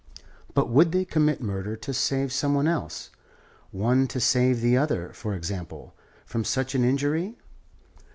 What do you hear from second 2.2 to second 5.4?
some one else, one to save the other, for